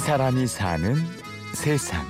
사람이 0.00 0.46
사는 0.46 0.94
세상. 1.54 2.02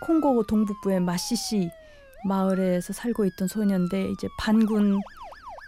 콩고 0.00 0.44
동북부의 0.44 1.00
마시시 1.00 1.68
마을에서 2.28 2.92
살고 2.92 3.24
있던 3.24 3.48
소년데 3.48 4.10
이제 4.10 4.28
반군 4.38 5.00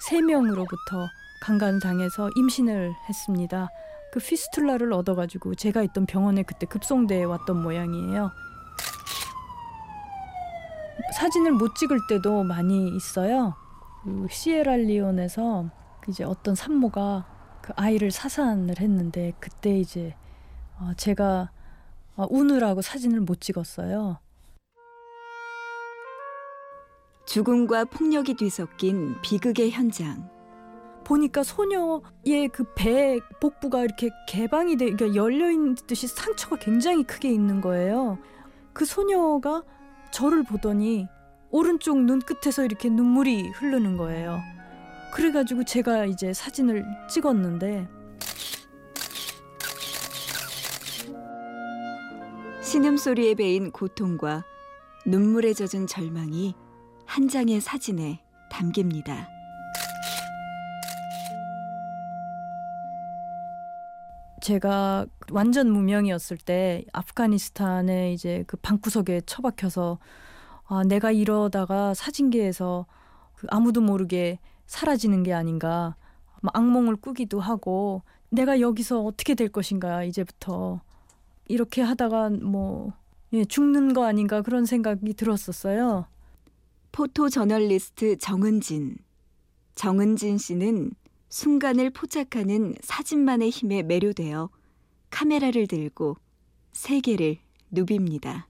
세 0.09 0.23
명으로부터 0.23 1.09
강간당해서 1.43 2.30
임신을 2.36 2.95
했습니다. 3.09 3.68
그 4.12 4.20
피스툴라를 4.20 4.93
얻어가지고 4.93 5.56
제가 5.56 5.82
있던 5.82 6.06
병원에 6.06 6.45
그때 6.45 6.64
급송돼 6.64 7.25
왔던 7.25 7.61
모양이에요. 7.61 8.30
사진을 11.16 11.52
못 11.52 11.75
찍을 11.75 11.98
때도 12.09 12.45
많이 12.45 12.88
있어요. 12.96 13.56
그 14.05 14.29
시에랄리온에서 14.30 15.69
이제 16.06 16.23
어떤 16.23 16.55
산모가 16.55 17.38
그 17.68 17.74
아이를 17.77 18.10
사산을 18.10 18.80
했는데 18.80 19.34
그때 19.40 19.78
이제 19.78 20.14
어 20.80 20.92
제가 20.96 21.50
어 22.16 22.27
우느라고 22.30 22.80
사진을 22.80 23.20
못 23.20 23.42
찍었어요. 23.42 24.18
죽음과 27.27 27.84
폭력이 27.84 28.34
뒤섞인 28.36 29.20
비극의 29.20 29.70
현장. 29.70 30.30
보니까 31.04 31.42
소녀의 31.42 32.48
그 32.54 32.64
배 32.74 33.20
복부가 33.38 33.84
이렇게 33.84 34.08
개방이 34.27 34.78
돼, 34.78 34.91
그러니까 34.91 35.14
열려 35.14 35.50
있는 35.50 35.74
듯이 35.74 36.06
상처가 36.06 36.56
굉장히 36.56 37.02
크게 37.02 37.30
있는 37.30 37.60
거예요. 37.60 38.16
그 38.72 38.86
소녀가 38.86 39.62
저를 40.10 40.42
보더니 40.42 41.06
오른쪽 41.50 41.98
눈 42.00 42.19
끝에서 42.20 42.64
이렇게 42.64 42.88
눈물이 42.88 43.50
흐르는 43.50 43.98
거예요. 43.98 44.41
그래가지고 45.12 45.64
제가 45.64 46.06
이제 46.06 46.33
사진을 46.33 46.84
찍었는데 47.09 47.89
신음소리에 52.62 53.34
베인 53.34 53.70
고통과 53.70 54.45
눈물에 55.06 55.55
젖은 55.55 55.87
절망이 55.87 56.55
한 57.06 57.28
장의 57.28 57.61
사진에 57.61 58.20
담깁니다. 58.50 59.28
제가 64.43 65.06
완전 65.31 65.70
무명이었을 65.70 66.37
때 66.37 66.84
아프가니스탄에 66.93 68.12
이제 68.12 68.45
그 68.47 68.56
방구석에 68.59 69.22
처박혀서 69.27 69.98
아, 70.67 70.84
내가 70.84 71.11
이러다가 71.11 71.95
사진계에서 71.95 72.87
그 73.34 73.47
아무도 73.50 73.81
모르게 73.81 74.39
사라지는 74.69 75.24
게 75.24 75.33
아닌가 75.33 75.97
막 76.41 76.56
악몽을 76.56 76.97
꾸기도 76.97 77.41
하고 77.41 78.02
내가 78.28 78.61
여기서 78.61 79.02
어떻게 79.02 79.34
될 79.34 79.48
것인가 79.48 80.05
이제부터 80.05 80.80
이렇게 81.48 81.83
하다가 81.83 82.30
뭐 82.30 82.92
예, 83.33 83.44
죽는 83.44 83.94
거 83.94 84.05
아닌가 84.05 84.42
그런 84.42 84.64
생각이 84.64 85.14
들었었어요. 85.14 86.06
포토 86.92 87.28
저널리스트 87.28 88.16
정은진. 88.19 88.97
정은진 89.75 90.38
씨는 90.38 90.92
순간을 91.28 91.91
포착하는 91.91 92.75
사진만의 92.80 93.50
힘에 93.50 93.82
매료되어 93.82 94.48
카메라를 95.10 95.66
들고 95.66 96.16
세계를 96.72 97.38
누빕니다. 97.72 98.44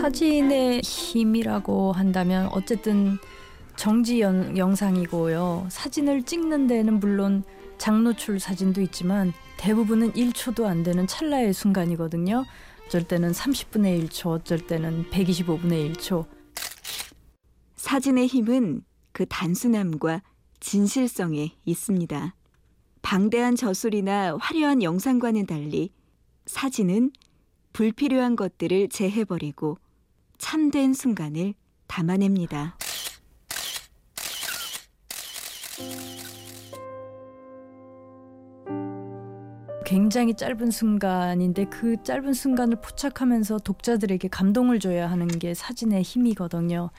사진의 0.00 0.80
힘이라고 0.82 1.92
한다면 1.92 2.48
어쨌든 2.52 3.18
정지 3.80 4.20
연, 4.20 4.58
영상이고요. 4.58 5.68
사진을 5.70 6.24
찍는 6.24 6.66
데는 6.66 7.00
물론 7.00 7.44
장노출 7.78 8.38
사진도 8.38 8.82
있지만 8.82 9.32
대부분은 9.56 10.12
1초도 10.12 10.66
안 10.66 10.82
되는 10.82 11.06
찰나의 11.06 11.54
순간이거든요. 11.54 12.44
어쩔 12.84 13.08
때는 13.08 13.32
30분의 13.32 14.06
1초, 14.06 14.26
어쩔 14.32 14.58
때는 14.66 15.08
125분의 15.08 15.94
1초. 15.94 16.26
사진의 17.76 18.26
힘은 18.26 18.82
그 19.12 19.24
단순함과 19.24 20.20
진실성에 20.60 21.56
있습니다. 21.64 22.34
방대한 23.00 23.56
저술이나 23.56 24.36
화려한 24.38 24.82
영상과는 24.82 25.46
달리 25.46 25.90
사진은 26.44 27.12
불필요한 27.72 28.36
것들을 28.36 28.90
제해버리고 28.90 29.78
참된 30.36 30.92
순간을 30.92 31.54
담아냅니다. 31.86 32.76
굉장히 39.90 40.34
짧은 40.34 40.70
순간인데 40.70 41.64
그 41.64 42.00
짧은 42.04 42.32
순간을 42.32 42.76
포착하면서 42.80 43.58
독자들에게 43.58 44.28
감동을 44.28 44.78
줘야 44.78 45.10
하는 45.10 45.26
게 45.26 45.52
사진의 45.52 46.02
힘이거든요. 46.02 46.90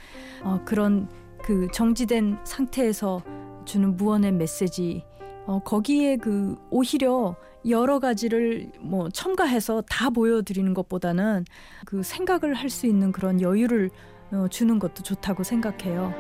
어, 0.44 0.60
그런 0.66 1.08
그 1.42 1.70
정지된 1.72 2.40
상태에서 2.44 3.24
주는 3.64 3.96
무언의 3.96 4.34
메시지 4.34 5.06
어, 5.46 5.60
거기에 5.64 6.18
그 6.18 6.58
오히려 6.70 7.38
여러 7.70 8.00
가지를 8.00 8.74
뭐 8.82 9.08
첨가해서 9.08 9.84
다 9.90 10.10
보여드리는 10.10 10.74
것보다는 10.74 11.46
그 11.86 12.04
생각을 12.04 12.54
할 12.56 12.70
수 12.70 12.88
있는 12.88 13.14
그런 13.14 13.40
여유를 13.40 13.90
어, 14.34 14.48
주는 14.50 14.80
것도 14.80 15.02
좋다고 15.02 15.44
생각해요. 15.44 16.14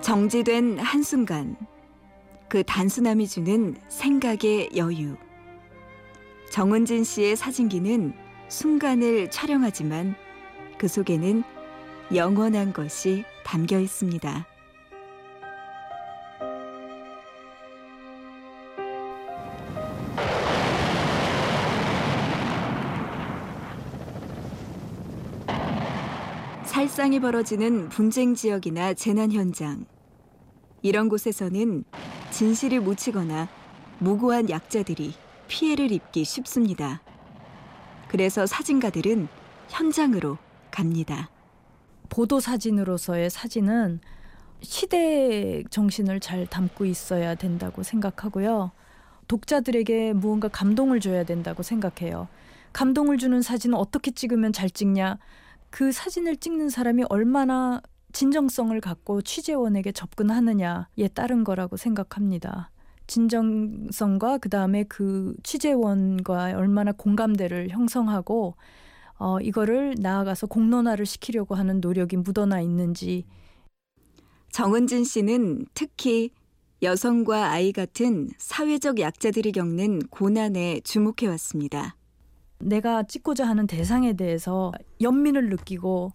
정지된 0.00 0.80
한순간 0.80 1.56
그 2.50 2.64
단순함이 2.64 3.28
주는 3.28 3.76
생각의 3.86 4.70
여유. 4.74 5.16
정은진 6.50 7.04
씨의 7.04 7.36
사진기는 7.36 8.12
순간을 8.48 9.30
촬영하지만 9.30 10.16
그 10.76 10.88
속에는 10.88 11.44
영원한 12.12 12.72
것이 12.72 13.22
담겨 13.44 13.78
있습니다. 13.78 14.46
살상이 26.64 27.20
벌어지는 27.20 27.88
분쟁 27.90 28.34
지역이나 28.34 28.94
재난 28.94 29.30
현장. 29.30 29.86
이런 30.82 31.08
곳에서는 31.08 31.84
진실이 32.30 32.78
묻히거나 32.78 33.48
무고한 33.98 34.48
약자들이 34.48 35.14
피해를 35.48 35.92
입기 35.92 36.24
쉽습니다. 36.24 37.02
그래서 38.08 38.46
사진가들은 38.46 39.28
현장으로 39.68 40.38
갑니다. 40.70 41.28
보도 42.08 42.40
사진으로서의 42.40 43.30
사진은 43.30 44.00
시대 44.62 45.62
정신을 45.70 46.20
잘 46.20 46.46
담고 46.46 46.84
있어야 46.84 47.34
된다고 47.34 47.82
생각하고요. 47.82 48.72
독자들에게 49.28 50.12
무언가 50.14 50.48
감동을 50.48 51.00
줘야 51.00 51.24
된다고 51.24 51.62
생각해요. 51.62 52.28
감동을 52.72 53.18
주는 53.18 53.42
사진은 53.42 53.76
어떻게 53.76 54.10
찍으면 54.10 54.52
잘 54.52 54.70
찍냐? 54.70 55.18
그 55.70 55.92
사진을 55.92 56.36
찍는 56.36 56.68
사람이 56.68 57.04
얼마나 57.08 57.80
진정성을 58.12 58.78
갖고 58.80 59.22
취재원에게 59.22 59.92
접근하느냐에 59.92 61.08
따른 61.14 61.44
거라고 61.44 61.76
생각합니다. 61.76 62.70
진정성과 63.06 64.38
그 64.38 64.48
다음에 64.48 64.84
그 64.84 65.34
취재원과 65.42 66.52
얼마나 66.56 66.92
공감대를 66.92 67.70
형성하고 67.70 68.54
어, 69.18 69.40
이거를 69.40 69.96
나아가서 69.98 70.46
공론화를 70.46 71.04
시키려고 71.04 71.54
하는 71.54 71.80
노력이 71.80 72.16
묻어나 72.16 72.60
있는지. 72.60 73.26
정은진 74.50 75.04
씨는 75.04 75.66
특히 75.74 76.30
여성과 76.82 77.50
아이 77.50 77.72
같은 77.72 78.30
사회적 78.38 78.98
약자들이 79.00 79.52
겪는 79.52 80.00
고난에 80.08 80.80
주목해 80.80 81.26
왔습니다. 81.28 81.96
내가 82.58 83.02
찍고자 83.02 83.46
하는 83.46 83.66
대상에 83.66 84.14
대해서 84.14 84.72
연민을 85.00 85.50
느끼고 85.50 86.12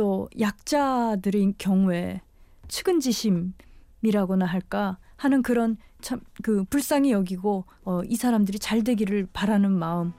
또 0.00 0.30
약자들의 0.40 1.56
경우에 1.58 2.22
측은지심이라고나 2.68 4.46
할까 4.46 4.96
하는 5.16 5.42
그런 5.42 5.76
참 6.00 6.20
그 6.42 6.64
불쌍히 6.64 7.12
여기고 7.12 7.66
어, 7.84 8.00
이 8.06 8.16
사람들이 8.16 8.58
잘 8.58 8.82
되기를 8.82 9.28
바라는 9.34 9.70
마음 9.70 10.14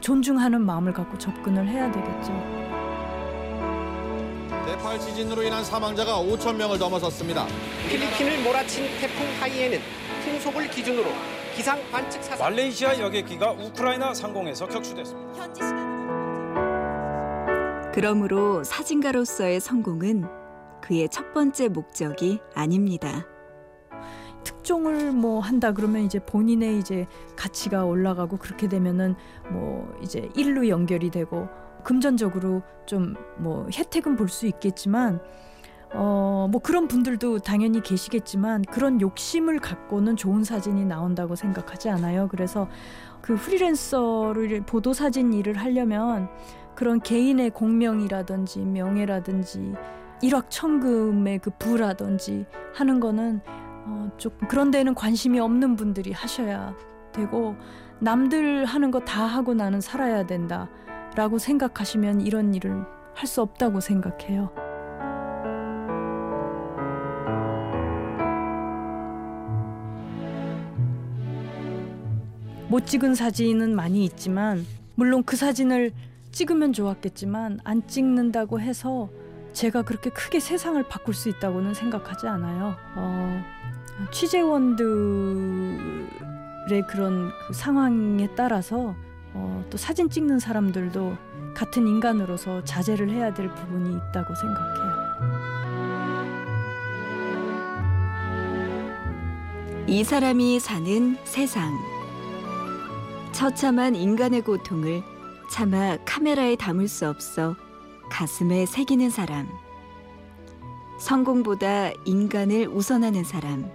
존중하는 0.00 0.62
마음을 0.62 0.94
갖고 0.94 1.18
접근을 1.18 1.68
해야 1.68 1.92
되겠죠. 1.92 2.32
대팔 4.64 4.98
지진으로 4.98 5.42
인한 5.42 5.62
사망자가 5.62 6.16
5천 6.22 6.56
명을 6.56 6.78
넘어섰습니다. 6.78 7.46
필리핀을 7.90 8.42
몰아친 8.44 8.86
태풍 8.98 9.26
하이에는 9.40 9.78
풍속을 10.24 10.70
기준으로 10.70 11.10
기상 11.54 11.78
관측 11.90 12.24
사상 12.24 12.38
말레이시아 12.38 12.98
여객기가 12.98 13.50
우크라이나 13.52 14.14
상공에서 14.14 14.66
격추됐습니다. 14.68 15.91
그러므로 17.92 18.64
사진가로서의 18.64 19.60
성공은 19.60 20.24
그의 20.82 21.08
첫 21.10 21.32
번째 21.34 21.68
목적이 21.68 22.40
아닙니다. 22.54 23.26
특종을 24.44 25.12
뭐 25.12 25.38
한다 25.40 25.72
그러면 25.72 26.02
이제 26.02 26.18
본인의 26.18 26.78
이제 26.78 27.06
가치가 27.36 27.84
올라가고 27.84 28.38
그렇게 28.38 28.66
되면은 28.68 29.14
뭐 29.50 29.94
이제 30.02 30.28
일로 30.34 30.68
연결이 30.68 31.10
되고 31.10 31.48
금전적으로 31.84 32.62
좀 32.86 33.14
뭐 33.38 33.66
혜택은 33.72 34.16
볼 34.16 34.28
수 34.28 34.46
있겠지만 34.46 35.20
어 35.94 36.48
뭐 36.50 36.60
그런 36.60 36.88
분들도 36.88 37.38
당연히 37.40 37.80
계시겠지만 37.82 38.62
그런 38.62 39.00
욕심을 39.00 39.58
갖고는 39.60 40.16
좋은 40.16 40.42
사진이 40.44 40.84
나온다고 40.86 41.36
생각하지 41.36 41.88
않아요. 41.90 42.28
그래서 42.28 42.68
그 43.20 43.36
프리랜서를 43.36 44.62
보도 44.62 44.92
사진 44.92 45.32
일을 45.32 45.54
하려면 45.56 46.28
그런 46.74 47.00
개인의 47.00 47.50
공명이라든지 47.50 48.60
명예라든지 48.60 49.74
일확천금의 50.22 51.40
그 51.40 51.50
부라든지 51.58 52.46
하는 52.74 53.00
거는 53.00 53.40
어, 53.86 54.10
조금 54.16 54.46
그런 54.48 54.70
데는 54.70 54.94
관심이 54.94 55.40
없는 55.40 55.76
분들이 55.76 56.12
하셔야 56.12 56.74
되고 57.12 57.56
남들 58.00 58.64
하는 58.64 58.90
거 58.90 59.00
다 59.00 59.24
하고 59.24 59.54
나는 59.54 59.80
살아야 59.80 60.24
된다라고 60.26 61.38
생각하시면 61.38 62.20
이런 62.22 62.54
일을 62.54 62.84
할 63.14 63.26
수 63.26 63.42
없다고 63.42 63.80
생각해요. 63.80 64.50
못 72.68 72.86
찍은 72.86 73.14
사진은 73.14 73.74
많이 73.74 74.04
있지만 74.04 74.64
물론 74.94 75.22
그 75.24 75.36
사진을 75.36 75.92
찍으면 76.32 76.72
좋았겠지만 76.72 77.60
안 77.62 77.86
찍는다고 77.86 78.60
해서 78.60 79.10
제가 79.52 79.82
그렇게 79.82 80.10
크게 80.10 80.40
세상을 80.40 80.82
바꿀 80.88 81.14
수 81.14 81.28
있다고는 81.28 81.74
생각하지 81.74 82.26
않아요. 82.26 82.74
어, 82.96 83.42
취재원들의 84.10 86.08
그런 86.88 87.30
그 87.46 87.52
상황에 87.52 88.28
따라서 88.34 88.96
어, 89.34 89.64
또 89.70 89.76
사진 89.76 90.08
찍는 90.10 90.38
사람들도 90.38 91.16
같은 91.54 91.86
인간으로서 91.86 92.64
자제를 92.64 93.10
해야 93.10 93.32
될 93.32 93.48
부분이 93.54 93.94
있다고 93.96 94.34
생각해요. 94.34 94.92
이 99.86 100.02
사람이 100.04 100.60
사는 100.60 101.16
세상. 101.24 101.70
처참한 103.32 103.94
인간의 103.94 104.42
고통을 104.42 105.11
차마 105.52 105.98
카메라에 106.06 106.56
담을 106.56 106.88
수 106.88 107.06
없어 107.06 107.54
가슴에 108.08 108.64
새기는 108.64 109.10
사람. 109.10 109.46
성공보다 110.98 111.90
인간을 112.06 112.68
우선하는 112.68 113.22
사람. 113.22 113.70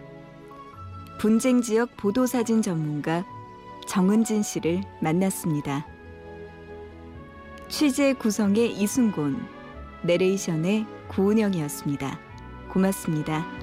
분쟁 1.20 1.62
지역 1.62 1.96
보도사진 1.96 2.64
전문가 2.64 3.24
정은진 3.86 4.42
씨를 4.42 4.82
만났습니다. 5.04 5.86
취재 7.70 8.14
구성의 8.14 8.74
이순곤, 8.74 9.46
내레이션의 10.02 10.88
구은영이었습니다. 11.10 12.20
고맙습니다. 12.74 13.57